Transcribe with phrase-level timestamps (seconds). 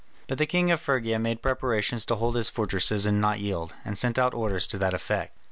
[0.25, 3.95] But the king of Phrygia made preparations to hold his fortresses and not yield, and
[3.95, 5.37] sent out orders to that effect.